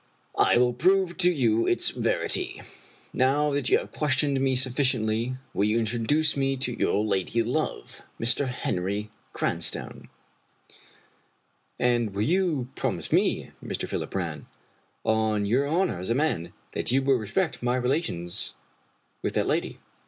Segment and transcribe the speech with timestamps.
[0.39, 2.59] I will prove to you its verity.
[3.13, 7.43] Now that you have questioned me suffi ciently, will you introduce me to your lady
[7.43, 8.47] love, Mr.
[8.47, 10.09] Henry Cranstoun?""
[11.79, 13.87] And will you promise me, Mr.
[13.87, 14.47] Philip Brann,
[15.03, 18.55] on your honor as a man, that you will respect my relations
[19.21, 19.77] with that lady?"